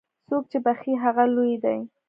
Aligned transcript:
څوک 0.27 0.43
چې 0.51 0.57
بخښي، 0.65 0.93
هغه 1.03 1.23
لوی 1.35 1.53
دی. 1.63 1.79